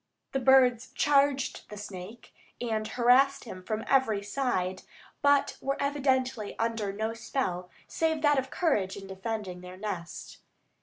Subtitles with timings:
[0.31, 4.81] The birds charged the snake and harassed him from every side,
[5.21, 10.39] but were evidently under no spell save that of courage in defending their nest.